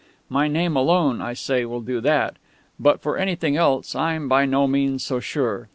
My 0.29 0.47
name 0.47 0.75
alone, 0.75 1.21
I 1.21 1.33
say, 1.33 1.63
will 1.63 1.81
do 1.81 2.01
that. 2.01 2.37
But 2.79 3.01
for 3.01 3.17
anything 3.19 3.55
else 3.55 3.93
I'm 3.93 4.27
by 4.27 4.47
no 4.47 4.65
means 4.65 5.05
so 5.05 5.19
sure. 5.19 5.69